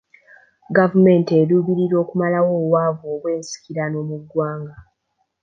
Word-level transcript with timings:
Gavumenti 0.77 1.31
eruubirira 1.41 1.95
okumalawo 2.03 2.49
obwavu 2.61 3.03
obwensikirano 3.15 3.97
mu 4.09 4.17
ggwanga. 4.21 4.75